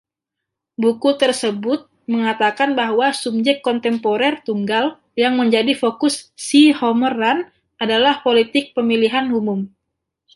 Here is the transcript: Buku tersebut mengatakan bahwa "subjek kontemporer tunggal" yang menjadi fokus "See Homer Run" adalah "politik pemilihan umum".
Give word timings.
Buku 0.83 1.09
tersebut 1.21 1.79
mengatakan 2.13 2.69
bahwa 2.81 3.07
"subjek 3.21 3.57
kontemporer 3.67 4.33
tunggal" 4.47 4.85
yang 5.23 5.33
menjadi 5.41 5.73
fokus 5.81 6.15
"See 6.45 6.69
Homer 6.79 7.13
Run" 7.21 7.39
adalah 7.83 8.13
"politik 8.25 8.65
pemilihan 8.75 9.25
umum". 9.39 9.59